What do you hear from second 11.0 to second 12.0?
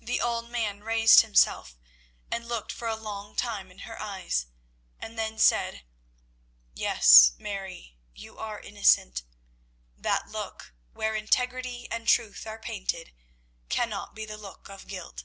integrity